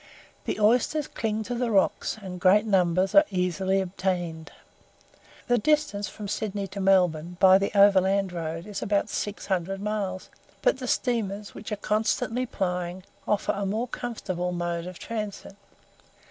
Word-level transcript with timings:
The 0.45 0.59
oysters 0.59 1.07
cling 1.07 1.43
to 1.43 1.53
the 1.53 1.69
rocks, 1.69 2.17
and 2.19 2.39
great 2.41 2.65
numbers 2.65 3.13
are 3.13 3.23
easily 3.29 3.79
obtained. 3.81 4.51
The 5.47 5.59
distance 5.59 6.09
from 6.09 6.27
Sydney 6.27 6.65
to 6.69 6.79
Melbourne, 6.81 7.37
by 7.39 7.59
the 7.59 7.69
overland 7.77 8.31
road, 8.33 8.65
is 8.65 8.81
about 8.81 9.09
six 9.09 9.45
hundred 9.45 9.79
miles; 9.79 10.31
but 10.63 10.79
the 10.79 10.87
steamers, 10.87 11.53
which 11.53 11.71
are 11.71 11.75
constantly 11.75 12.47
plying, 12.47 13.03
afford 13.27 13.59
a 13.59 13.65
more 13.67 13.87
comfortable 13.87 14.51
mode 14.51 14.87
of 14.87 14.97
transit. 14.97 15.55